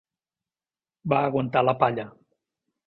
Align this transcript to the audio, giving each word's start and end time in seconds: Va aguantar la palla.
Va 1.15 1.21
aguantar 1.29 1.65
la 1.71 1.77
palla. 1.85 2.09